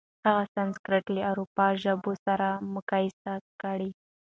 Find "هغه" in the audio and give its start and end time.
0.27-0.43